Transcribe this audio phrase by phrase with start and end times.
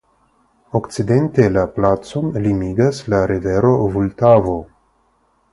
[0.79, 4.61] Okcidente la placon limigas la rivero Vultavo.